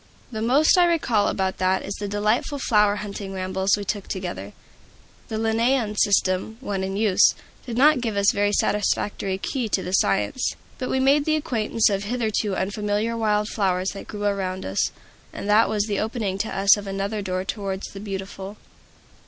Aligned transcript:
The 0.31 0.41
most 0.41 0.79
I 0.79 0.85
recall 0.85 1.27
about 1.27 1.59
that 1.59 1.83
is 1.83 1.93
the 1.93 2.07
delightful 2.07 2.57
flower 2.57 2.95
hunting 2.95 3.33
rambles 3.33 3.77
we 3.77 3.85
took 3.85 4.07
together. 4.07 4.53
The 5.27 5.37
Linnaean 5.37 5.95
system, 5.95 6.57
then 6.59 6.83
in 6.83 6.97
use, 6.97 7.35
did 7.67 7.77
not 7.77 8.01
give 8.01 8.17
us 8.17 8.33
a 8.33 8.35
very 8.35 8.51
satisfactory 8.51 9.37
key 9.37 9.69
to 9.69 9.83
the 9.83 9.93
science. 9.93 10.55
But 10.79 10.89
we 10.89 10.99
made 10.99 11.25
the 11.25 11.35
acquaintance 11.35 11.87
of 11.91 12.05
hitherto 12.05 12.55
unfamiliar 12.55 13.15
wild 13.15 13.49
flowers 13.49 13.89
that 13.89 14.07
grew 14.07 14.23
around 14.25 14.65
us, 14.65 14.89
and 15.31 15.47
that 15.47 15.69
was 15.69 15.83
the 15.85 15.99
opening 15.99 16.39
to 16.39 16.49
us 16.57 16.77
of 16.77 16.87
another 16.87 17.21
door 17.21 17.45
towards 17.45 17.89
the 17.89 17.99
Beautiful. 17.99 18.57